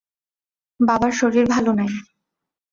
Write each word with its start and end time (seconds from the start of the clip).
বাবার 0.79 1.11
শরীর 1.11 1.45
ভালো 1.45 1.71
নাই। 1.73 1.89